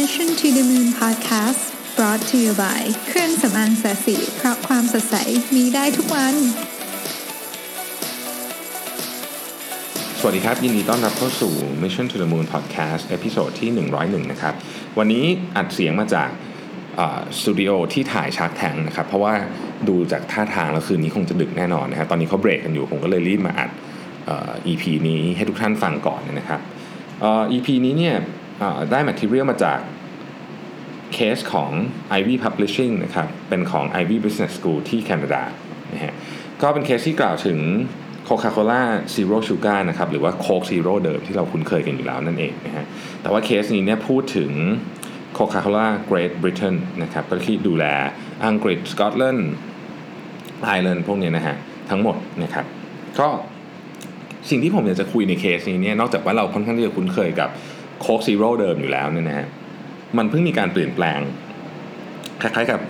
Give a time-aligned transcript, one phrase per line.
[0.00, 1.62] Mission to the Moon Podcast
[1.96, 5.16] brought to you by เครื่องสำอางศศิเพราะความสดใส
[5.56, 6.34] มีได้ทุกวัน
[10.18, 11.52] สวัสดีครับ ยินดีต้อนรับเข้าสู่
[11.82, 13.70] Mission to the Moon Podcast episode ที่
[14.00, 14.54] 101 นะครับ
[14.98, 15.24] วันนี้
[15.56, 16.28] อัดเสียงมาจาก
[17.38, 19.34] สตูดิโอที่ถ่าย Shark Tank นะครับ เพราะว่า
[19.88, 23.70] ดูจากท่าทางแล้วคืนนี้คงจะดึกแน่นอนนะครับตอนนี้เขาเบรกกันอยู่ ผมก็เลยรีบมาอัด
[24.28, 24.30] อ
[24.66, 26.60] EP นี้ให้ทุกท่านฟังก่อนนะครับ
[27.24, 28.16] อ่อ EP นี้เนี่ย
[28.90, 29.78] ได้ material มาจาก
[31.14, 31.70] เคสของ
[32.18, 35.42] Ivy Publishing นะครับ เป็นของ Ivy Business School ที่แคนาดา
[35.94, 36.14] นะฮะ
[36.62, 37.58] ก็เป็นเคสที่กล่าวถึง
[38.28, 38.82] Coca-Cola
[39.14, 42.84] Zero Sugar นะครับ หรือว่า Coke Zero เดิมที่เราคุ้นเคยกันอยู่แล้วนั่นเองนะฮะ
[43.22, 44.50] แต่ว่าเคสนี้เนี่ยพูดถึง
[45.38, 47.84] Coca-Cola Great Britain นะครับก็ที่ดูแล
[48.46, 49.52] อังกฤษสกอตแลนด์
[50.64, 51.56] ไอร์แลนด์พวกนี้นะฮะ
[51.90, 52.66] ทั้งหมดนะครับ
[53.18, 53.28] ก็
[54.50, 57.48] สิ่งที่ผมอยากจะคุยในเคสนี้เนี่ยนอกจากว่าเราค่อนข้างที่จะคุ้นเคยกับ
[58.02, 59.48] Coke Zero เดิมอยู่แล้วเนี่ยนะฮะ
[60.18, 61.20] มันเพิ่งมีการเปลี่ยนแปลง
[62.40, 62.80] คล้ายๆกับ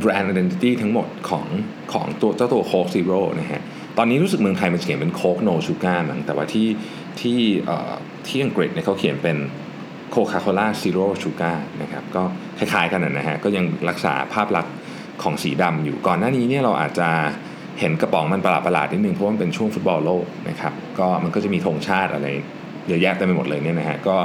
[0.00, 1.46] แบรนด์ identity ทั้งหมดของ
[1.92, 3.60] ของตัวเจ้าตัว Coke Zero นะฮะ
[3.98, 6.68] ตอนนี้รู้สึกเมืองไทยมันเขียนเป็น Coke No Sugar มั้งแต่ว่าที่
[7.20, 7.38] ที่
[8.26, 9.36] ที่อังกฤษเนี่ยเขาเขียนเป็น
[10.10, 12.22] Coca-Cola Zero Sugar นะครับก็
[12.58, 14.74] คล้ายๆกันนะฮะก็ยังรักษาภาพลักษณ์
[15.22, 17.08] ของสีดำอยู่ก่อนหน้านี้เนี่ยเราอาจจะ
[17.80, 22.28] เห็นกระป๋องมันประหลาดๆนิดนึงเพราะว่ามันเป็นช่วงฟุตบอลโลกนะครับก็มันก็จะมีธงชาติอะไร
[22.88, 24.16] เยอะแยะเต็มไปหมดเลยเนี่ยนะฮะก็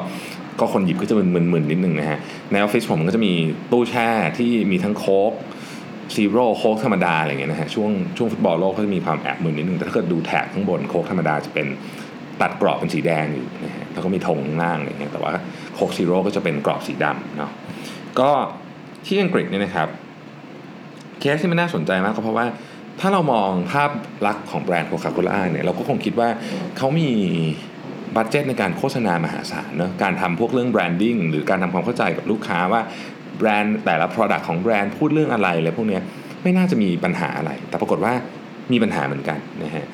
[0.60, 2.20] ก็คนหยิบก็จะมึนๆนิดนึงนะฮะ
[2.52, 3.34] ในออฟฟิศผมก็จะมี
[3.72, 5.34] ตู้แช่ที่มีทั้ง Coke
[6.16, 11.68] Zero Coke ธรรมดาอะไรเงี้ยนะฮะช่วงช่วงฟุตบอลโลกก็จะมีความแอบมึนนิดนึงแต่ถ้าเกิดดู tag ข้างบน Coke ธรรมดาจะเป็น
[12.42, 15.34] ตัดกรอบเป็นสีแดงอยู่นะฮะแล้วก็มีธงล่างอะไรเงี้ยแต่ว่า
[15.76, 17.52] Coke Zero ก็จะเป็นกรอบสีดำเนาะ
[18.20, 18.30] ก็
[19.06, 19.88] ที่อังกฤษเนี่ยนะครับ
[21.20, 22.46] เคสที่มันน่าสนใจมากก็เพราะว่า
[23.00, 23.90] ถ้าเรามองภาพ
[24.26, 26.30] ลักษณ์ของแบรนด์ Coca-Cola เนี่ยเราก็คงคิดว่า
[26.78, 27.10] เขามี
[28.16, 32.82] budget ในการโฆษณามหาศาลเนาะการทำพวกเรื่อง branding หรือการทำความเข้าใจกับลูกค้าว่า
[33.38, 36.02] แบรนด์แต่ละ Product ของแบรนด์พูดเรื่องอะไรอะไรพวกเนี้ย
[36.44, 38.14] ไม่น่าจะมีปัญหาอะไร แต่ปรากฏว่า
[38.72, 39.86] มีปัญหาเหมือนกันนะฮะ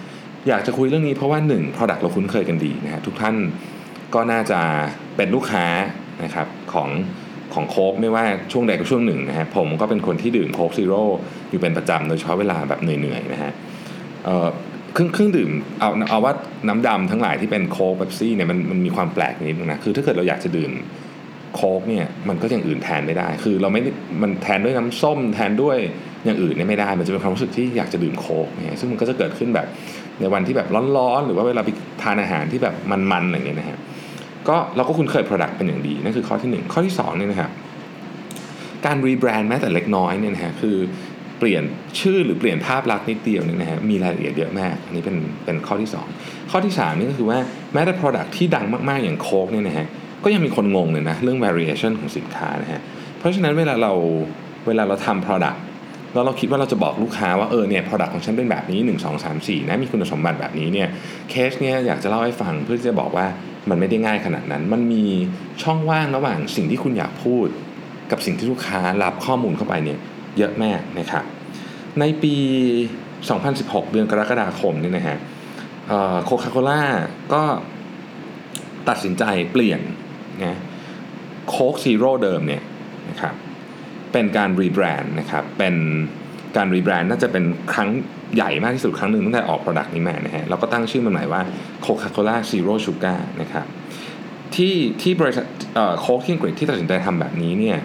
[0.47, 3.35] อยากจะคุยเรื่องนี้เพราะว่าหนึ่ง Product เราคุ้นเคยกันดีนะฮะทุกท่าน
[4.13, 4.59] ก็น่าจะ
[5.15, 5.65] เป็นลูกค้า
[6.23, 6.89] นะครับของ
[7.53, 11.03] ของโค้กไม่ว่าช่วงใดก็ช่วงหนึ่งนะฮะผมก็เป็นคนที่ดื่มโค้กซีโร่
[11.49, 13.51] อยู่เป็นประจำโดยเฉพาะเวลาแบบเหนื่อยๆนะฮะ
[14.93, 16.33] เครื่องเครื่องดื่มเอาเอาว่า
[16.67, 20.71] น้ำดำทั้งหลายที่เป็นโค้กแบบซี่เนี่ยมันมันมีความแปลกนิดนึงนะคือถ้าเกิดเราอยากจะดื่ม
[21.55, 23.81] โค้กเนี่ยมันก็อย่างอื่นแทนไม่ได้ คือเราไม่
[24.21, 25.77] มันแทนด้วยน้ำส้ม แทนด้วย
[26.25, 29.67] อย่างอื่นเนี่ยไม่ได้ มันจะเป็นความรู้สึกที่อยากจะดื่มโค้กเนี่ยซึ่งมันก็จะเกิดขึ้นแบบ
[30.19, 31.69] ในวันที่แบบร้อนๆ หรือว่าเวลาไป
[32.01, 33.79] ทานอาหารที่แบบมันๆอะไรเงี้ยนะฮะ
[34.47, 37.51] ก็เราก็คุ้นเคย Product เป็นอย่างดีนั่นคือข้อที่ 1 ข้อที่2เนี่ยนะครับ
[38.85, 40.75] การรีแบรนด์แม้แต่เล็กน้อยเนี่ยนะฮะคือ
[41.43, 41.65] เปลี่ยน
[41.99, 47.39] ชื่อหรือเปลี่ยนภาพลักษณ์นิดเดียวเนี่ยนะฮะมีรายละเอียดเยอะมาก อันนี้เป็นเป็นข้อที่ 2 ข้อที่ 3 นี่ก็คือว่า
[47.73, 49.87] แม้แต่ Product ที่ดังมากๆอย่างโค้กเนี่ยนะฮะ
[50.23, 52.81] ก็ยังมีคนงงเลยนะเรื่อง variation ของสินค้านะฮะ
[53.19, 53.91] เพราะฉะนั้นเวลาเรา
[54.67, 55.59] เวลาเราทำ Product
[56.13, 60.87] แล้วเราคิดว่าเราจะบอกลูกค้าว่าเออเนี่ย product ของฉันเป็นแบบนี้ 1 2 3 4นะมีคุณสมบัติแบบนี้เนี่ย
[61.29, 63.25] เคสเนี่ยอยากจะเล่าให้ฟังเพื่อจะบอกว่า
[63.69, 65.03] มันไม่ได้ง่ายขนาดนั้น มันมี
[65.63, 67.47] ช่องว่างระหว่างสิ่งที่คุณอยากพูด
[68.11, 69.99] กับสิ่งที่ลูกค้ารับข้อมูลเข้าไปเนี่ย
[70.37, 71.25] เยอะมากนะครับ
[71.99, 72.35] ในปี
[73.13, 75.17] 2016 เดือนกรกฎาคมนี่นะฮะ
[76.25, 76.83] โคคาโคล่า
[77.33, 77.43] ก็
[78.89, 79.81] ตัดสินใจเปลี่ยน
[80.43, 80.57] นะ
[81.49, 82.63] Coke Zero เดิมเนี่ย
[83.09, 83.33] นะครับ
[84.11, 85.75] เป็นการ rebrand นะครับเป็น
[86.57, 87.89] การ rebrand น่าจะเป็นครั้ง
[88.35, 91.41] ใหญ่มากที่สุดครั้งหนึ่งตั้งแต่ออก Product นี้มานะฮะเราก็ตั้งชื่อมันใหม่ว่า
[91.85, 93.65] Coca-Cola Zero Sugar นะครับ
[94.55, 95.45] ที่ที่บริษัท
[95.99, 97.77] Coke ที่อังกฤษที่ตัดสินใจทำแบบนี้เนี่ย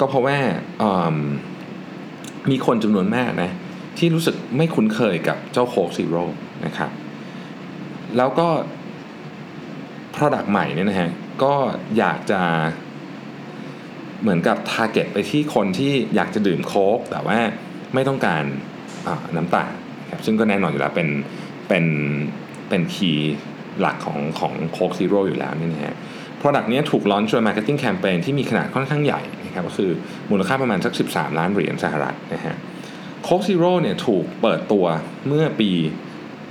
[0.00, 0.38] ก็เพราะว่า
[2.50, 3.50] มีคนจำนวนมากนะ
[3.98, 6.24] ที่รู้สึกไม่คุ้นเคยกับเจ้า Coke Zero
[6.66, 6.90] นะครับ
[8.16, 8.48] แล้วก็
[10.16, 11.10] Product ใหม่เนี่ยนะฮะ
[11.42, 11.54] ก็
[11.98, 12.40] อยากจะ
[14.22, 17.38] เหมือนกับ target ไปที่คนที่อยากจะดื่ม Coke แต่ว่า
[17.94, 18.44] ไม่ต้องการ
[19.36, 19.72] น้ำตาล
[20.12, 21.08] ครับซึ่งก็แน่นอนอยู่แล้วเป็น
[21.68, 21.84] เป็น
[22.68, 23.34] เป็น key
[23.80, 25.96] หลักของของ Coke Zero อยู่แล้วนี่นะฮะ
[26.46, 29.90] Product นี้ถูก launch โดย Marketing Campaign ที่มีขนาดค่อนข้างใหญ่นะครับก็คือ
[30.30, 32.56] มูลค่าประมาณสัก 13 ล้านเหรียญสหรัฐนะฮะ
[33.22, 34.84] Coke Zero เนี่ยถูกเปิดตัว
[35.26, 35.70] เมื่อปี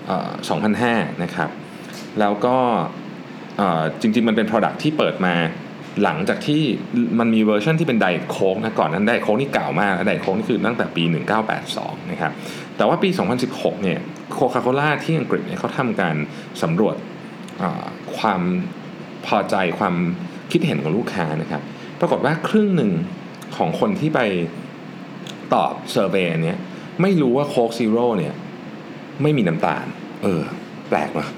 [0.01, 1.49] 2005 นะครับ
[2.19, 2.57] แล้วก็
[4.01, 5.35] จริงๆ มันเป็น Product ที่เปิดมา
[6.03, 6.61] หลังจากที่
[7.19, 11.03] มันมีเวอร์ชันที่เป็น Diet Coke นะก่อนนั้น Diet Coke นี่เก่ามาก Diet Coke นี่คือตั้งแต่ปี
[11.57, 12.31] 1982 นะครับ
[12.77, 13.09] แต่ว่าปี
[13.45, 13.99] 2016 เนี่ย
[14.33, 16.15] Coca-Cola ที่อังกฤษเนี่ยเขาทำการ
[16.61, 16.95] สำรวจ
[18.17, 18.41] ความ
[19.27, 19.95] พอใจความ
[20.51, 21.61] คิดเห็นของลูกค้านะครับ
[21.99, 22.91] ปรากฏว่าครึ่งหนึ่ง
[23.57, 24.19] ของคนที่ไป
[25.53, 26.55] ตอบ survey นี้
[27.01, 28.33] ไม่รู้ว่า Coke Zero เนี่ย
[29.21, 29.85] ไม่มีน้ำตาล
[30.23, 30.41] เออ
[30.89, 31.29] แปลกเนาะ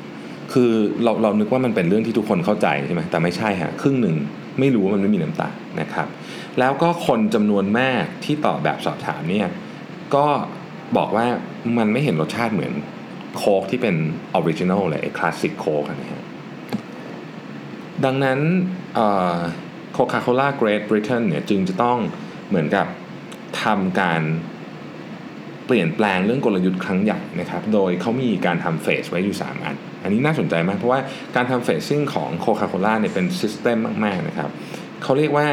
[0.54, 0.72] คือ
[1.04, 4.16] เราเรานึกว่ามันเป็นเรื่องที่ทุกคนเข้าใจใช่ไหมแต่ไม่ใช่ฮะครึ่งหนึ่ง
[4.60, 6.08] ไม่รู้ว่ามันไม่มีน้ำตาลนะครับ
[6.60, 9.48] แล้วก็คนจำนวนมากที่ตอบแบบสอบถามเนี่ย
[10.16, 10.26] ก็
[10.98, 11.26] บอกว่า
[11.78, 12.74] มันไม่เห็นรสชาติเหมือน
[13.38, 13.96] Coke ที่เป็น
[14.34, 16.24] original เลย Classic Coke นะฮะ
[18.06, 18.40] ดังนั้น
[19.94, 21.98] Coca-Cola Great Britain เนี่ยจึงจะต้อง
[22.50, 22.88] เหมือนกับ
[23.64, 24.22] ทำการ
[25.66, 31.02] เปลี่ยนแปลงเรื่องกลยุทธ์ครั้งใหญ่นะครับ โดยเขามีการทำ phase ไว้อยู่ 3 อัน อันนี้น่าสนใจมาก เพราะว่า
[31.36, 34.50] การทำ phasing ของ Coca-Cola เนี่ยเป็น system มาก ๆ นะครับ
[35.04, 35.48] เขาเรียกว่า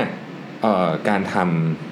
[1.08, 1.36] การท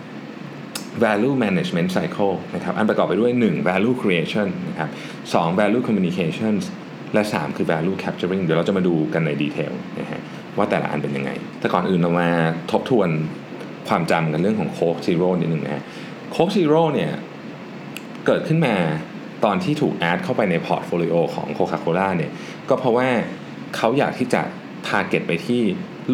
[0.05, 4.89] ำ value management cycle นะครับ อันประกอบไปด้วย 1 value creation นะครับ
[5.25, 6.63] 2 value communications
[7.15, 10.23] และ 3 คือ value capturing เดี๋ยวเราจะมาดูกันใน detail นะฮะ
[10.57, 12.29] ว่าแต่ละอันเป็นยังไง แต่ก่อนอื่นเรามา
[12.73, 13.09] ทบทวน
[13.89, 15.85] ความจำกันเรื่องของ Coke Zero นิดหนึ่งนะ
[16.33, 17.13] Coke Zero เนี่ย
[18.27, 18.77] เกิดขึ้นมา
[19.45, 22.31] ตอนที่ถูก add เข้าไปใน portfolio ของ Coca-Cola เนี่ย
[22.69, 23.09] ก็เพราะว่า
[23.77, 24.43] เขาอยากที่จะ
[24.87, 25.61] target ไปที่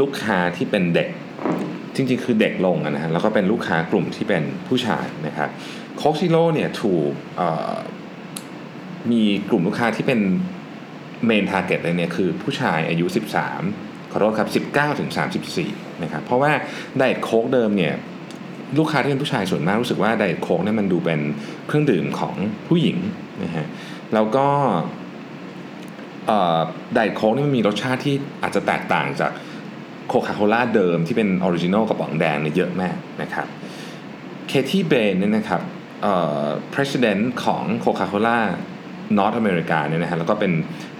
[0.01, 1.09] ลูกค้าที่เป็นเด็ก
[1.95, 5.51] จริงๆ คือเด็กลงนะฮะแล้วก็เป็นลูกค้ากลุ่มที่เป็นผู้ชายนะครับ
[5.97, 7.11] Coke Zero เนี่ยถูก
[9.11, 10.21] มีกลุ่มลูกค้าที่เป็น
[11.27, 13.07] main target เลยเนี่ยคือผู้ชายอายุ
[13.53, 15.11] 13 ขอโทษครับ 19ถึง
[15.57, 16.53] 34นะครับเพราะว่า
[16.97, 17.95] Diet Coke เดิมเนี่ย
[18.79, 21.21] ลูกค้าที่เป็นผู้ชายส่วนมากรู้สึกว่า Diet Coke เนี่ยมันดูเป็น
[21.67, 22.35] เครื่องดื่มของ
[22.69, 22.99] ผู้หญิง
[23.45, 23.67] นะฮะ
[24.15, 24.47] แล้วก็
[26.95, 29.33] Diet Coke นี่มันมีรสชาติที่อาจจะแตกต่างจาก
[30.09, 33.47] Coca-Cola เดิมที่เป็น original กระป๋องแดงเนี่ยเยอะมากนะครับ
[34.49, 35.63] Katie Bayne เนี่ยนะครับ
[36.03, 40.53] เอ่อ president ของ Coca-Cola North America เนี่ยนะฮะแล้วก็เป็น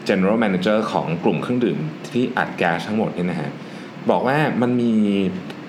[0.09, 1.79] general manager ของกลุ่มเครื่องดื่ม
[2.13, 3.51] ที่อัดแก๊สทั้งหมดเนี่ยนะฮะ
[4.11, 4.93] บอกว่ามันมี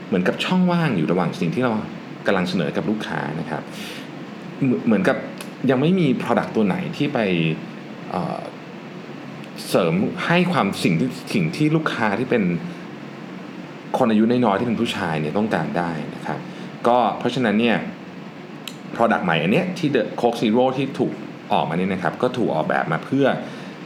[0.08, 1.74] เหมือนกับช่องว่างอยู่ระหว่างสิ่งที่เรา
[2.26, 3.62] กำลังเสนอกับลูกค้านะครับ
[4.86, 5.18] เหมือนกับ
[5.70, 7.20] ยังไม่มี product ตัวไหนที่ไป
[9.70, 9.94] เสริม
[10.26, 12.44] ให้ความสิ่งที่สิ่งที่ลูกค้าที่เป็น
[13.98, 16.40] คนอายุน้อยๆที่เป็นผู้ชายเนี่ยต้องการได้นะครับ
[16.88, 17.78] ก็เพราะฉะนั้นเนี่ย
[18.96, 21.12] product ใหม่อันเนี้ยที่ The Coke Zero ที่ถูก
[21.54, 23.26] ออกมาเนี่ยนะครับ ก็ถูกออกแบบมาเพื่อ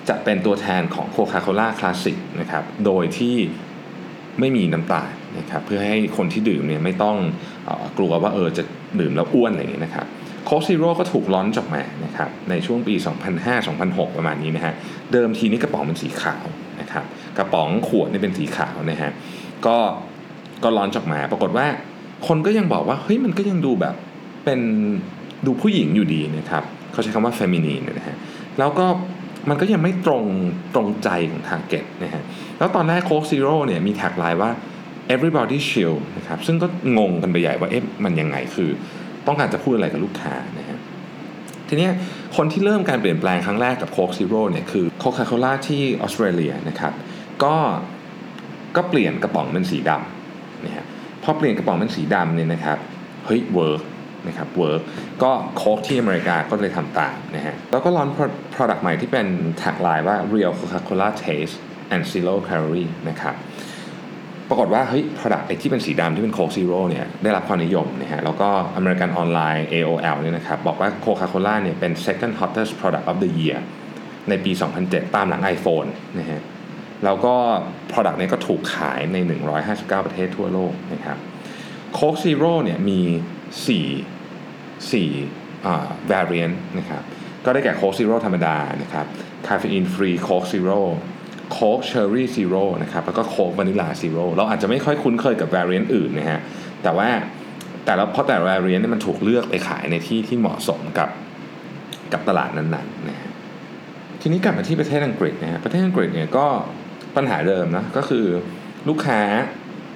[0.10, 3.36] จะเป็นตัวแทนของ Coca-Cola Classic นะครับโดยที่
[4.40, 5.10] ไม่มีน้ำตาล
[5.40, 7.18] นะครับเพื่อให้คนที่ดื่มเนี่ยไม่ต้อง
[7.68, 8.64] อกลัวว่าเออจะ
[9.00, 10.06] ดื่มแล้วอ้วนอะไรอย่างนี้นะครับ
[10.46, 12.96] โค้กซีโร่ก็ถูกล้อนจอกมานะครับในช่วงปี
[13.56, 14.74] 2005-2006 ประมาณนี้นะฮะ
[15.12, 16.46] เดิมทีนี้กระป๋องเป็นสีขาว
[16.82, 17.06] นะครับ
[17.38, 19.12] กระป๋องขวดนี่เป็นสีขาวนะฮะ
[19.66, 19.78] ก็
[20.64, 21.68] ก็ launch ออกมา ปรากฏว่า
[22.28, 23.96] คนก็ยังบอกว่าเฮ้ยมันก็ยังดูแบบ
[24.46, 24.60] เป็น
[25.46, 28.18] ดูผู้หญิงอยู่ดีนะครับเขาใช้คำว่า feminine นะฮะ
[28.60, 28.86] แล้วก็
[29.50, 30.26] มันก็ยังไม่ตรง
[30.76, 32.24] ตรงใจของ target นะฮะ
[32.58, 34.52] แล้วตอนแรกโค้กซีโร่เนี่ยมี tagline ว่า
[35.14, 36.68] everybody chill นะครับซึ่งก็
[36.98, 38.70] งงกันไปใหญ่ว่าเอ๊ะมันยังไงคือ
[39.28, 40.80] ต้องการจะพูดอะไรกับลูกค้านะฮะ
[41.68, 41.90] ทีนี้
[42.36, 46.94] คนที่เริ่มการเปลี่ยนแปลงครั้งแรกกับโค้กซีโร่เนี่ยคือโคคาโคล่าที่ออสเตรเลียนะครับ
[47.44, 47.56] ก็
[48.76, 50.86] ก็เปลี่ยนกระป๋องเป็นสีดำนะฮะ
[51.24, 52.78] พอเปลี่ยนกระป๋องเป็นสีดำเนี่ยนะครับ
[53.26, 53.82] เฮ้ย work
[54.28, 54.82] นะครับ work
[55.24, 58.10] ก็โค้กที่อเมริกาก็เลยทำตามนะฮะแล้วก็ launch
[58.56, 59.28] product ใหม่ที่เป็น
[59.58, 61.56] tagline ว่า real Coca-Cola taste
[61.94, 63.36] and zero calorie นะครับ
[64.50, 73.58] ปรากฏว่าเฮ้ย product ไอ้ที่เป็นสีดำที่เป็นโค้กซีโร่เนี่ยได้รับความนิยมนะฮะแล้วก็American Online AOL เนี่ยนะครับบอกว่า Coca-Cola เนี่ยเป็น second hottest product of the year
[74.30, 74.52] ในปี
[74.84, 75.90] 2007 ตามหลัง iPhone
[76.20, 76.42] นะฮะ
[77.06, 77.34] แล้วก็
[77.92, 79.18] product นี้ก็ถูกขายใน
[79.62, 81.18] 159 ประเทศทั่วโลกนะครับ
[81.94, 83.00] โค้กซีโร่เนี่ยมี
[83.54, 87.04] 4 4อ่า variant นะครับ
[87.46, 89.06] ก็ได้แก่โค้กซีโร่ธรรมดานะครับ
[89.48, 90.80] caffeine free โค้กซีโร่
[91.52, 96.40] โค้กเชอร์รี่ซีโร่นะครับ แล้วก็โค้กวานิลาซีโร่เราอาจจะไม่ค่อยคุ้นเคยกับ variant อื่นนะฮะ
[96.84, 97.10] แต่ว่า
[97.86, 101.10] แต่ละเพราะแต่ variant นี่มันถูกเลือกไปขายในที่ที่เหมาะสมกับ
[102.14, 103.32] กับตลาดนั้นๆนะฮะ
[104.22, 106.46] ทีนี้กลับมาที่ประเทศอังกฤษนะฮะ ประเทศอังกฤษเนี่ยก็
[107.16, 108.26] ปัญหาเดิมนะ ก็คือ
[108.90, 109.22] ลูกค้า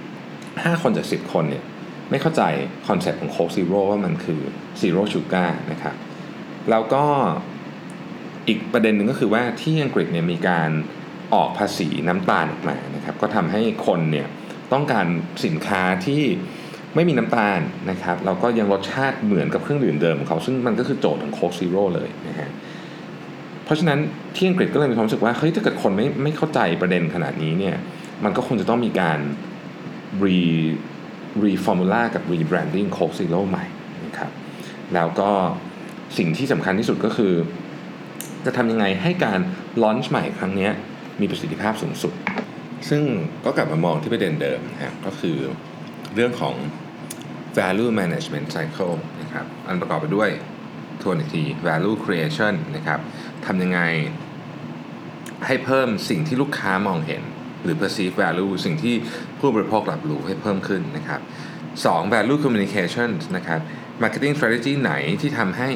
[0.08, 1.64] 5 คนจาก 10 คนเนี่ย
[2.12, 2.44] ไม่เข้าใจ
[2.88, 4.42] คอนเซ็ปต์ของโค้กซีโร่ว่ามันคือ
[4.80, 5.96] zero sugar นะครับ
[6.70, 7.04] แล้วก็
[8.48, 10.70] อีกประเด็นหนึ่งก็คือว่าที่อังกฤษเนี่ยมีการ
[11.34, 14.28] ออกภาษีน้ำตาลออกมานะครับก็ทำให้คนเนี่ย
[14.74, 15.06] ต้องการ
[15.46, 16.24] สินค้าที่
[16.96, 17.60] ไม่มีน้ำตาล
[17.90, 22.50] นะครับแล้วก็ยังรสชาติเหมือนกับเครื่องดื่มเดิมของเขา ซึ่งมันก็คือโจทย์ของโค้กซีโร่เลยนะฮะ
[23.66, 24.00] เพราะฉะนั้น
[24.36, 27.76] ที่อังกฤษก็เลยมีความรู้สึกว่าเฮ้ยถ้าเกิดคนไม่ไม่เข้าใจประเด็นขนาดนี้เนี่ย
[28.24, 29.20] มันก็คงจะต้องมีการ
[30.24, 33.66] re reformula กับ rebranding โค้กซีโร่ใหม่
[34.06, 34.32] นะครับ
[34.94, 35.32] แล้วก็
[36.18, 37.34] สิ่งที่สำคัญที่สุดก็คือ
[38.46, 39.40] จะทำยังไงให้การ
[39.84, 40.70] ลอนช์ใหม่ครั้งนี้
[41.22, 42.14] มีประสิทธิภาพสูงสุด
[42.90, 43.04] ซึ่ง
[43.46, 45.38] ก็กลับมามองที่ประเด็นเดิมนะก็คือ
[46.16, 46.56] เรื่องของ
[47.58, 50.30] value management cycle นะครับอันประกอบไปด้วย
[51.02, 53.00] ทวนอีกที value creation นะครับ
[53.46, 53.80] ทำยังไง
[55.46, 57.22] ให้เพิ่มสิ่งที่ลูกค้ามองเห็น
[57.64, 58.96] หรือ perceived value สิ่งที่
[59.40, 61.22] ผู้บริโภครับรู้ให้เพิ่มขึ้นนะครับ
[61.68, 62.14] 2.
[62.14, 63.60] value communication นะครับ
[64.02, 65.70] marketing strategy ไหนที่ทำให้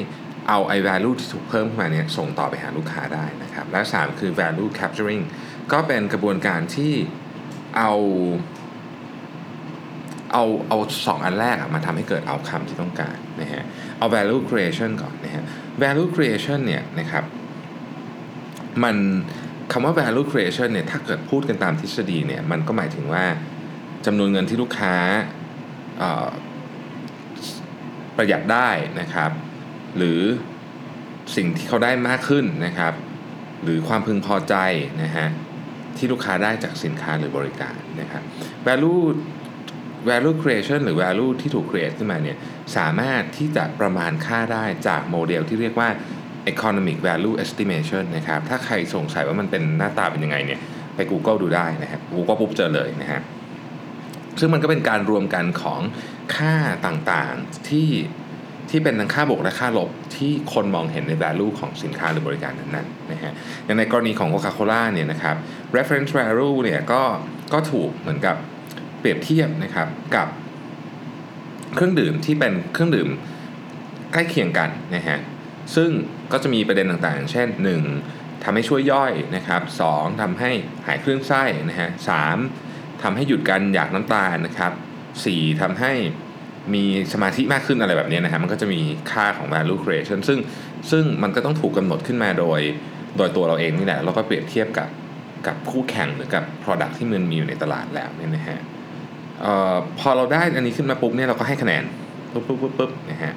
[0.48, 5.24] เอาไอ้ value ที่ถูกเพิ่มขึ้นมาเนี่ยส่งต่อไปหาลูกค้าได้นะครับ และ 3 คือ value capturing
[5.72, 6.92] ก็เป็นกระบวนการที่
[7.76, 7.92] เอา
[10.32, 13.64] เอาเอาสองอันแรกมาทำให้เกิดเอาคำที่ต้องการนะฮะ
[13.98, 15.44] เอา value creation ก่อนนะฮะ
[15.82, 17.24] value creation เนี่ยนะครับ
[18.84, 18.96] มัน
[19.72, 23.24] คำว่า value creation เนี่ยถ้าเกิดพูดกันตามทฤษฎีเนี่ยมันก็หมายถึงว่า
[24.06, 24.94] จำนวนเงินที่ลูกค้า
[28.16, 29.30] ประหยัดได้นะครับ
[29.96, 30.20] หรือ
[31.36, 32.94] สิ่งที่เขาได้มากขึ้นนะครับ
[33.62, 34.54] หรือความพึงพอใจ
[35.02, 35.28] นะฮะ
[35.96, 38.22] ที่ลูกค้าได้จากสินค้าหรือบริการนะครับ
[38.66, 39.02] value
[40.10, 42.36] value creation หรือ value ที่ถูก create ขึ้นมาเนี่ย
[42.76, 45.88] สามารถที่จะประมาณค่าได้จากโมเดลที่เรียกว่า
[46.52, 50.60] economic value estimation นะครับ ถ้าใครสงสัยว่ามันเป็นหน้าตาเป็นยังไงเนี่ย
[50.96, 53.20] ไป Google ดูได้นะครับ Google ปุ๊บเจอเลยนะฮะ
[54.40, 55.80] ซึ่งมันก็เป็นการรวมกันของ
[56.36, 56.54] ค่า
[56.86, 57.88] ต่างๆที่
[58.70, 63.32] ที่เป็นทั้งค่าบวกและค่าลบที่คนมองเห็นใน value ของสินค้าหรือบริการนั้นๆนะฮะ
[63.64, 65.36] อย่างในกรณีของ Coca-Cola เนี่ยนะครับ
[65.76, 67.02] reference value เนี่ยก็
[67.52, 68.36] ก็ถูกเหมือนกับ
[69.00, 70.28] เปรียบเทียบนะครับกับ
[71.74, 73.08] เครื่องดื่มที่เป็นเครื่องดื่ม
[74.12, 75.18] ใกล้เคียงกันนะฮะ
[75.74, 75.90] ซึ่ง
[76.32, 77.48] ก็จะมีประเด็นต่างๆ เช่น
[77.96, 78.44] 1.
[78.44, 80.22] ทำให้ช่วยย่อยนะครับ 2.
[80.22, 80.50] ทำให้
[80.86, 82.10] หายคลื่นไส้นะฮะส
[83.02, 84.72] ทำให้หยุดการอยากน้ำตาลนะครับ
[85.16, 85.62] 4.
[85.62, 85.92] ทำให้
[86.74, 90.38] มีสมาธิมากขึ้นอะไรแบบนี้นะฮะมันก็จะมีค่าของ value creation ซึ่ง
[90.90, 92.60] ซึ่งมันก็ต้องถูกกำหนดขึ้นมาโดย
[93.16, 94.88] โดยตัวเราเองนี่แหละ แล้วก็เปรียบเทียบกับ
[95.46, 98.58] กับคู่แข่งหรือกับ product ที่มันมีอยู่ในตลาดแล้วเนี่ยนะฮะ
[99.44, 101.84] ออพอเราได้อันนี้ขึ้นมาปุ๊บเนี่ยเราก็ให้คะแนน
[102.32, 103.32] ปุ๊บปุ๊บปุ๊บปุ๊บนะฮะ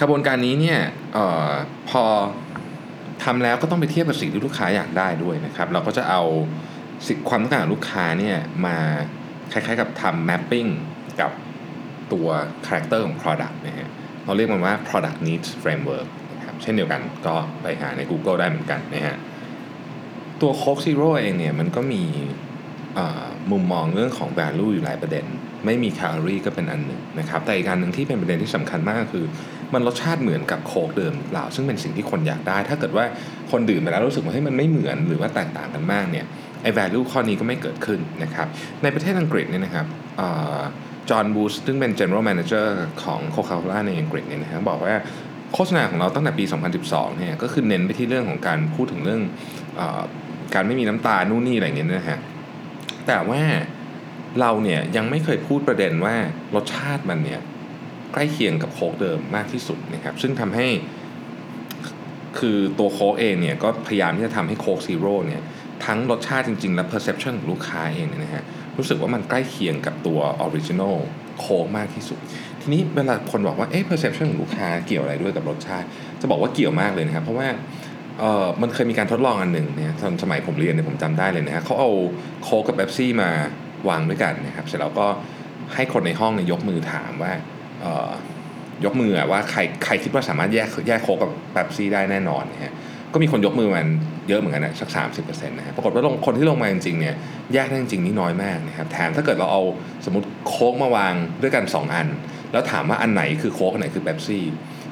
[0.00, 0.80] ขบวนการนี้เนี่ย
[1.16, 1.18] อ
[1.50, 1.50] อ
[1.90, 2.04] พอ
[3.24, 6.22] ทำแล้วก็ต้องไปเทียบกับสิ่งที่ลูกค้าอยากได้ด้วยนะครับ เราก็จะเอา
[7.06, 8.78] สิความต้องการของลูกค้าเนี่ยมา
[9.52, 10.70] คล้ายๆกับทำ mapping
[11.20, 11.32] กับ
[12.12, 12.28] ตัว
[12.66, 13.88] character ของ product นะฮะ
[14.24, 19.16] เราเรียกมันว่า product needs framework นะครับเช่นเดียวกันก็ไปหาใน Google ได้เหมือนกันนะฮะ
[20.40, 22.02] ตัว Coke Zero เองเนี่ยมันก็มี
[23.50, 25.24] มุมมองเรื่องของ value อยู่หลายประเด็น
[25.66, 29.24] ไม่มีแคลอรี่ก็เป็นอันหนึ่งนะครับแต่อีกการหนึ่งที่เป็นประเด็นที่สำคัญมากคือ
[29.74, 33.04] มันรสชาติเหมือนกับโคกเดิมเปล่าซึ่งเป็นสิ่งที่คนอยากได้ ถ้าเกิดว่า
[33.50, 36.24] คนดื่มไปแล้วรู้สึกว่าให้มันไม่เหมือนหรือว่าแตกต่างกันมากเนี่ย
[36.62, 38.46] ไอ้ value ข้อนี้ก็ไม่เกิดขึ้นนะครับ
[38.82, 39.86] ในประเทศอังกฤษเนี่ยนะครับ
[41.10, 42.66] จอห์นบูสซึ่งเป็น general manager
[43.02, 44.94] ของ Coca-Cola ในอังกฤษเนี่ยนะครับบอกว่า
[45.54, 46.44] โฆษณาของเราตั้งแต่ปี
[46.82, 49.20] 2012 เนี่ยก็คือเน้นไปที่เรื่องของการพูดถึงเรื่อง
[49.80, 49.82] อ
[50.54, 52.20] การไม่มีน้ำตาลนู่นนี่อะไรเงี้ยนะฮะ
[53.10, 53.42] แต่ว่า
[54.40, 56.16] เราเนี่ยยังไม่เคยพูดประเด็นว่า
[56.54, 57.40] รสชาติมันเนี่ย
[58.12, 60.66] ใกล้เคียงกับโค้กเดิมมากที่สุดนะครับ ซึ่งทำให้
[62.38, 65.42] คือตัวโค้กเองเนี่ยก็พยายามที่จะทำให้โค้กซีโร่เนี่ย
[65.84, 68.44] ทั้งรสชาติจริง ๆ และ perception ของลูกค้าเองเนี่ยนะฮะ
[68.78, 70.96] รู้สึกว่ามันใกล้เคียงกับตัว original
[71.40, 72.18] โค้กมากที่สุด
[72.60, 75.86] ทีนี้เวลาคนบอกว่าเอ๊ะ perception ของลูกค้าเกี่ยวอะไรด้วยกับรสชาติ
[76.20, 77.48] จะบอกว่าเกี่ยวมากเลยนะครับ เพราะว่า
[78.20, 81.90] เออมันเคยมีการทดลองอันหนึ่งเนี่ยตอนสมัยผมเรียนเนี่ยผมจำได้เลยนะฮะเขาเอา
[82.42, 83.30] โค้กกับเบปซี่มา
[83.88, 85.06] วางด้วยกันนะครับ เสร็จแล้วก็
[85.74, 87.32] ให้คนในห้องเนี่ยยกมือถามว่า
[87.80, 88.10] เออ
[88.84, 92.74] ยกมือว่าใครใครคิดว่าสามารถแยกแยกโค้กกับเบปซี่ได้แน่นอนนะฮะ
[93.12, 93.88] ก็มีคนยกมือมัน
[94.28, 97.16] เยอะเหมือนกันนะสัก 30%นะครับปรากฏว่าลงคนที่ลงมาจริงๆเนี่ย
[97.54, 99.62] แยกได้จริงๆนี่น้อยมากนะครับแถมถ้าเกิดเราเอา
[100.04, 102.08] สมมติโค้กมาวางด้วยกัน 2 อัน
[102.52, 104.44] แล้วถามว่าอันไหนคือโค้กอันไหนคือเบปซี่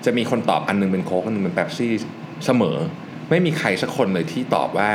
[0.05, 1.93] จะมีคนตอบอันนึงเป็นโค้กอันนึงเป็นเบปซี่
[2.47, 2.77] เสมอ
[3.31, 4.91] ไม่มีใครสักคนเลยที่ตอบว่า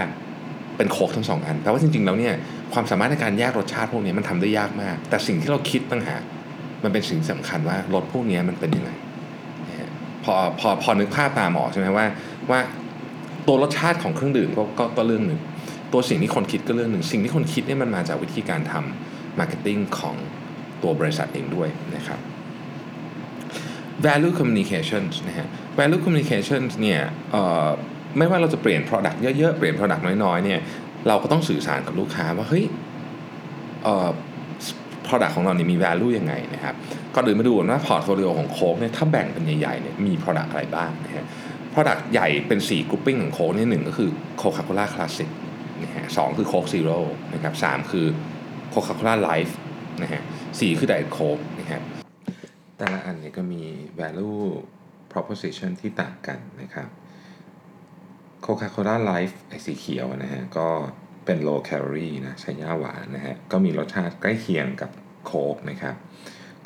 [0.78, 2.34] เป็นโค้กทั้งสองอันแปลว่าจริงๆแล้วเนี่ย
[2.74, 6.24] ความสามารถในการแยกรสชาติพวกนี้มันทำได้ยากมาก แต่สิ่งที่เราคิดต่างหาก
[6.84, 8.92] มันเป็นสิ่งสำคัญว่ารสพวกนี้มันเป็นยังไง
[10.24, 12.06] พอพอพอนึกภาพตามออกใช่ไหมว่า
[12.50, 12.60] ว่า
[13.48, 15.40] ตัวรสชาติของเครื่องดื่มก็ก็เรื่องหนึ่ง
[15.94, 20.16] ตัวสิ่งที่คนคิดก็เรื่องหนึ่ง สิ่งที่คนคิดเนี่ยมันมาจากวิธีการทำ marketing ของ
[20.84, 22.20] ตัวบริษัทเองด้วยนะครับ
[24.06, 25.48] value communication นะฮะ
[25.78, 27.02] value communication เนี่ย
[28.18, 30.60] ไม่ว่าเราจะเปลี่ยน product เยอะๆ เปลี่ยน product น้อยๆ เนี่ย
[31.08, 32.66] เราก็ต้องสื่อสารกับลูกค้าว่า เฮ้ย
[35.08, 36.76] product ของเรานี่มี value ยังไงนะครับ
[37.16, 41.26] ก็เดินมาดูว่า portfolio ของโค้กเนี่ยถ้าแบ่งเป็นใหญ่ๆเนี่ยมี product อะไรบ้างนะฮะ
[41.74, 45.30] Product ใหญ่เป็น4 grouping ของโค้กนี่หนึ่งก็คือโคคาโคล่าคลาสสิก
[45.84, 47.00] นะฮะสองคือโค้กซีโร่
[47.34, 48.06] นะครับสามคือ
[48.70, 49.56] โคคาโคล่าไลฟ์
[50.02, 50.22] นะฮะ
[50.60, 51.82] สี่คือไดเอทโค้กนะครับ
[52.78, 53.62] แต่ละอันเนี่ยก็มี
[54.00, 54.44] value
[55.12, 56.88] proposition ที่ต่างกันนะครับ
[58.44, 60.68] โคคาโคล่าไลฟ์ไอ้สีเขียวนะฮะ ก็
[61.26, 64.92] เป็น low calorie นะใช้หญ้าหวานนะฮะ ก็มีรสชาติใกล้เคียงกับ
[65.26, 65.96] โค้กนะครับ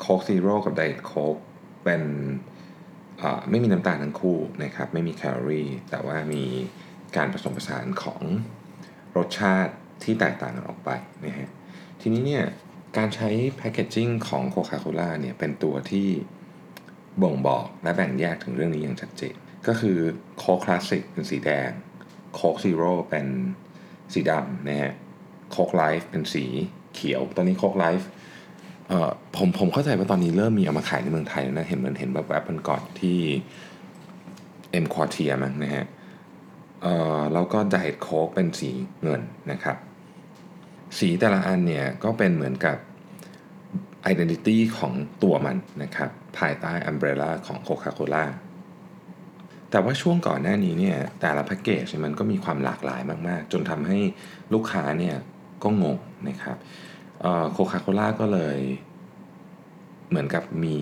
[0.00, 1.36] โค้กซีโร่กับไดเอทโค้ก
[1.84, 2.02] เป็น
[3.50, 6.44] ไม่มีน้ำตาลทั้งคู่นะครับ ไม่มีแคลอรี่ แต่ว่ามี
[7.16, 8.22] การผสมผสานของ
[9.16, 10.90] รสชาติที่แตกต่างกันออกไป
[11.26, 11.48] นะฮะ
[12.00, 12.44] ทีนี้เนี่ย
[12.96, 16.08] การใช้ packaging ของโคคาโคล่าเนี่ยเป็นตัวที่
[17.22, 19.36] บ่งบอกและแบ่งแยกถึงเรื่องนี้อย่างชัดเจน
[19.66, 19.98] ก็คือ
[20.38, 21.70] โค้กคลาสสิกเป็นสีแดง
[22.34, 23.26] โค้กซีโร่เป็น
[24.12, 24.92] สีดำนะฮะ
[25.50, 26.44] โค้กไลฟ์เป็นสี
[26.94, 28.08] เขียว ตอนนี้โค้กไลฟ์
[28.88, 33.18] เอ่อผมผมเข้าใจว่าตอนนี้เริ่มมีเอามาขายในเมืองไทยแล้วนะ เห็นเหมือนเห็นแบบแบบมันก่อนที่
[34.70, 35.84] เอ็มควอเทียร์มั้งนะฮะ
[36.82, 38.70] เอ่อแล้วก็ไดเอทโค้กเป็นสี
[39.02, 39.76] เงินนะครับ
[40.98, 42.76] สีแต่ละอันเนี่ยก็เป็นเหมือนกับ
[44.12, 48.24] identity ของตัวมันนะครับ ภายใต้ umbrella ของ Coca-Cola
[49.70, 53.98] แต่ว่าช่วงก่อนหน้านี้เนี่ยแต่ละแพ็กเกจมันก็มีความหลากหลายมากๆ จนทำให้
[54.54, 55.16] ลูกค้าเนี่ย
[55.62, 55.98] ก็งง
[56.28, 56.56] นะครับ
[57.52, 58.58] โคคาโคล่าก็เลย
[60.08, 60.76] เหมือนกับมี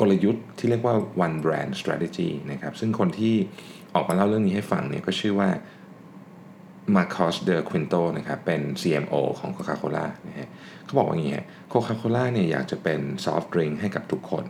[0.00, 0.94] กลยุทธ์ที่เรียกว่า
[1.26, 3.34] one brand strategy นะครับ ซึ่งคนที่
[3.94, 5.50] ออกมาเล่าเรื่องนี้ให้ฟังเนี่ยก็ชื่อว่า
[6.94, 10.48] Marcos de Quinto นะครับ เป็น CMO ของ Coca-Cola นะฮะ
[10.84, 14.44] เขาบอกว่าอย่างนี้ฮะ Coca-Cola เนี่ยอยากจะเป็นซอฟต์ดริงให้กับทุกคน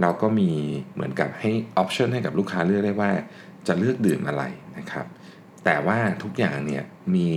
[0.00, 0.50] เราก็มี
[0.94, 3.10] เหมือนกับให้ออปชันให้กับลูกค้าเลือกได้ว่า
[3.66, 4.42] จะเลือกดื่มอะไร
[4.78, 5.06] นะครับ
[5.64, 7.30] แต่ว่าทุกอย่างเนี่ยมี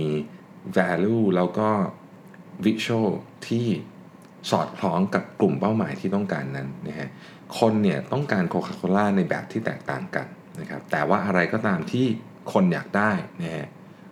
[0.76, 1.68] value แล้วก็
[2.64, 3.08] visual
[3.48, 3.66] ที่
[4.50, 7.08] สอดคล้องกับกลุ่มเป้าหมายที่ต้องการนั้นนะฮะ
[7.58, 10.26] คนเนี่ยต้องการโคคาโคล่าในแบบที่แตกต่างกัน
[10.60, 12.06] นะครับ แต่ว่าอะไรก็ตามที่
[12.52, 13.66] คนอยากได้นะฮะ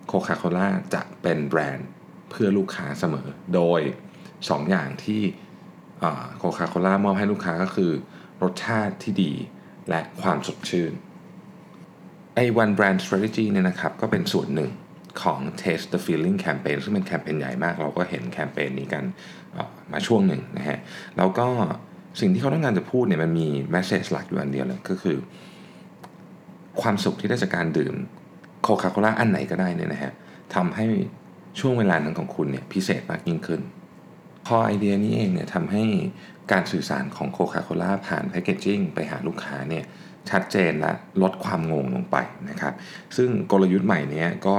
[0.06, 1.88] โคคาโคล่าจะเป็นแบรนด์
[2.30, 3.80] เพื่อลูกค้าเสมอ โดย
[4.18, 5.22] 2ออย่างที่
[6.38, 7.92] โคคาโคล่ามอบให้ลูกค้าก็คือ
[8.42, 9.32] รสชาติที่ดี
[9.88, 10.92] และความสดชื่น
[12.34, 14.70] ไอ้ one brand strategy เนี่ยนะครับก็เป็นส่วนหนึ่ง
[15.22, 19.04] ของ Taste the Feeling Campaign ซึ่งเป็นแคมเปญใหญ่มาก เราก็เห็นแคมเปญนี้กัน
[19.92, 20.78] มาช่วงหนึ่งนะฮะ
[21.16, 21.46] แล้วก็
[22.20, 25.16] สิ่งที่เขาต้องการจะพูดเนี่ยมันมี message หลักอยู่อันเดียวเลยก็คือ
[26.80, 27.94] ความสุขที่ได้จากการดื่ม
[28.62, 30.12] โคคาโคล่าอันไหนก็ได้เนี่ยนะฮะ
[30.54, 30.86] ทำให้
[31.60, 33.60] ช่วงเวลานั้นของคุณเนี่ยพิเศษมากยิ่งขึ้น
[34.56, 35.84] อไอเดียนี้เองเนี่ยทำให้
[36.52, 39.84] การสื่อสารของโคคาโคล่าผ่านแพคเกจจิ้งไปหาลูกค้าเนี่ย
[40.30, 42.16] ชัดเจนและลดความงงลงไป
[42.50, 42.74] นะครับ
[43.16, 44.56] ซึ่งกลยุทธ์ใหม่นี้ก็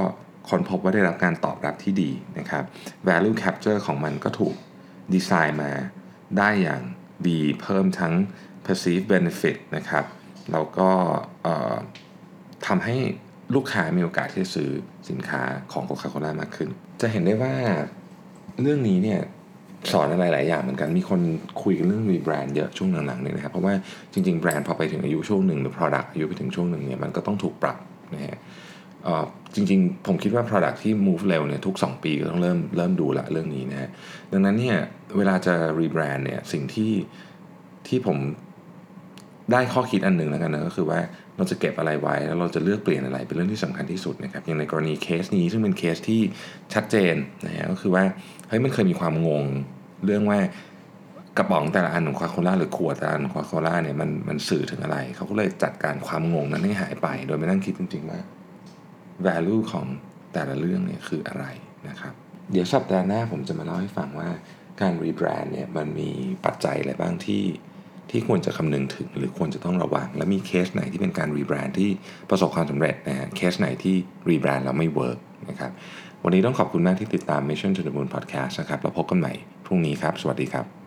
[0.50, 2.64] ค้นพบว่าได้รับการตอบรับที่ดีนะครับ
[3.08, 4.56] value capture ของมันก็ถูก
[5.14, 5.72] ดีไซน์มา
[6.38, 6.82] ได้อย่าง
[7.28, 8.14] ดีเพิ่มทั้ง
[8.66, 10.06] perceived benefit นะครับ
[10.52, 10.90] แล้วก็
[12.68, 12.96] ทำให้
[13.56, 14.70] ลูกค้ามีโอกาสที่จะซื้อ
[15.10, 16.70] สินค้าของโคคาโคล่ามากขึ้น
[17.02, 17.54] จะเห็นได้ว่า
[18.62, 19.22] เรื่องนี้เนี่ย
[19.92, 21.22] สอนอะไรหลายอย่างเหมือนกัน มีคน
[21.64, 23.74] คุยกันเรื่อง rebrand เยอะช่วงหลังๆเนี่ยนะครับ เพราะว่า
[24.14, 27.78] จริงๆ แบรนด์พอไปถึงอายุช่วงหนึ่งหรือ product อายุไปถึงช่วงหนึ่งเนี่ยมันก็ต้องถูกปรับ
[28.14, 28.38] นะฮะ
[29.56, 33.90] จริงๆ ผมคิดว่า product ที่ move เร็วเนี่ยทุก 2 ปีก็ต้องเริ่มเริ่มดูละเรื่องนี้นะฮะ
[34.32, 34.78] ดังนั้นเนี่ย
[35.18, 36.92] เวลาจะ rebrand เนี่ยสิ่งที่
[37.88, 38.18] ที่ผม
[39.52, 41.00] ได้ข้อคิดอันหนึ่งแล้วกันนะก็คือว่า
[41.38, 46.22] เราจะเก็บอะไรไว้ แล้วเราจะเลือกเปลี่ยนอะไรเป็นเรื่องที่สำคัญที่สุดนะครับอย่างในกรณีเคสนี้ซึ่งเป็นเคสที่
[46.74, 47.16] ชัดเจน
[47.46, 48.04] นะฮะก็คือว่า
[48.48, 49.46] เฮ้ยมันเคยมีความงง
[50.06, 50.40] เรื่องว่า
[51.38, 58.20] กระป๋องแต่ละอันของ Coca-Cola หรือขวดแต่ละอันของ Coca-Cola เนี่ยมันมันสื่อถึงอะไร เขาก็เลยจัดการความงงนั้นให้หายไป โดยไม่นั่งคิดจริงๆว่า
[59.26, 59.86] value ของ
[60.34, 61.46] แต่ละเรื่องเนี่ยคืออะไร
[61.90, 62.14] นะครับ
[62.52, 64.30] เดี๋ยวสัปดาห์หน้าผมจะมาเล่าให้ฟังว่า
[64.82, 66.10] การรีแบรนด์เนี่ยมันมี
[66.46, 67.44] ปัจจัยอะไรบ้างที่
[68.12, 71.90] ที่ควรจะคำนึงถึงหรือควรจะต้องระวัง และมีเคสไหนที่เป็นการรีแบรนด์ที่
[72.30, 73.96] ประสบความสำเร็จนะฮะเคสไหนที่
[74.30, 75.18] รีแบรนด์แล้วไม่เวิร์ก
[75.50, 75.72] นะครับ
[76.24, 79.34] วันนี้ต้องขอบคุณมากที่ติดตาม Mission to the Moon Podcast นะครับแล้วพบกันใหม่
[79.66, 80.81] พรุ่งนี้ครับ สวัสดีครับ